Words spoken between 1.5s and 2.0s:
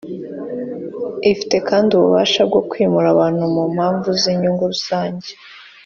kandi